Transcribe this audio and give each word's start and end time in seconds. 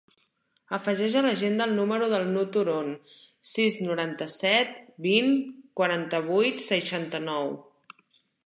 Afegeix 0.77 1.17
a 1.19 1.21
l'agenda 1.25 1.67
el 1.69 1.75
número 1.79 2.07
del 2.13 2.25
Nouh 2.37 2.47
Turon: 2.55 2.89
sis, 3.51 3.77
noranta-set, 3.89 4.83
vint, 5.09 5.31
quaranta-vuit, 5.83 6.69
seixanta-nou. 6.73 7.51